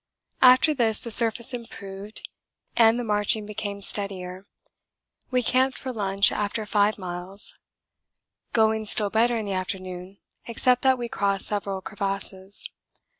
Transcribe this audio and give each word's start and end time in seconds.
After 0.41 0.73
this 0.73 0.99
the 0.99 1.11
surface 1.11 1.53
improved 1.53 2.27
and 2.75 2.99
the 2.99 3.03
marching 3.03 3.45
became 3.45 3.83
steadier. 3.83 4.47
We 5.29 5.43
camped 5.43 5.77
for 5.77 5.91
lunch 5.91 6.31
after 6.31 6.65
5 6.65 6.97
miles. 6.97 7.59
Going 8.51 8.87
still 8.87 9.11
better 9.11 9.37
in 9.37 9.45
the 9.45 9.53
afternoon, 9.53 10.17
except 10.47 10.81
that 10.81 10.97
we 10.97 11.07
crossed 11.07 11.45
several 11.45 11.81
crevasses. 11.81 12.67